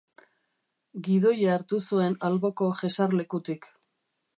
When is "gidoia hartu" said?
1.09-1.81